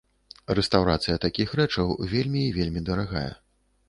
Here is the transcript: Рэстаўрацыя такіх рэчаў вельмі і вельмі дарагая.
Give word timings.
Рэстаўрацыя 0.59 1.17
такіх 1.25 1.53
рэчаў 1.59 1.93
вельмі 2.13 2.41
і 2.47 2.55
вельмі 2.57 2.83
дарагая. 2.89 3.27